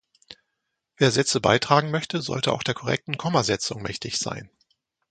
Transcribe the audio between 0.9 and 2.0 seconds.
Wer Sätze beitragen